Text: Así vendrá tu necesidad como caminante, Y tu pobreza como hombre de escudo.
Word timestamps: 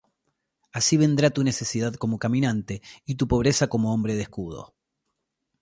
Así 0.71 0.97
vendrá 0.97 1.29
tu 1.29 1.43
necesidad 1.43 1.93
como 1.93 2.17
caminante, 2.17 2.81
Y 3.05 3.17
tu 3.17 3.27
pobreza 3.27 3.67
como 3.67 3.93
hombre 3.93 4.15
de 4.15 4.23
escudo. 4.23 4.73